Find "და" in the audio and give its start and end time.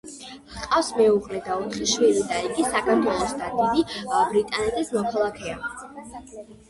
1.47-1.57, 2.31-2.39, 3.43-3.51